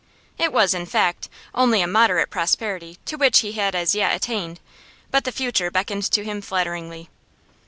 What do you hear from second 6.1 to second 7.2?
him flatteringly.